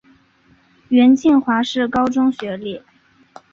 [0.89, 2.81] 袁敬华是高中学历。